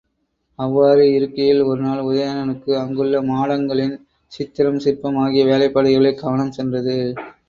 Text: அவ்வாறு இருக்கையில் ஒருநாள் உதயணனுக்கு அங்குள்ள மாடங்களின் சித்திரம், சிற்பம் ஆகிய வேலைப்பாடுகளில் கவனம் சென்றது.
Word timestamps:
அவ்வாறு 0.59 1.03
இருக்கையில் 1.09 1.59
ஒருநாள் 1.63 2.01
உதயணனுக்கு 2.01 2.71
அங்குள்ள 2.75 3.21
மாடங்களின் 3.23 3.93
சித்திரம், 4.31 4.79
சிற்பம் 4.79 5.19
ஆகிய 5.19 5.43
வேலைப்பாடுகளில் 5.45 6.19
கவனம் 6.23 6.55
சென்றது. 6.57 6.97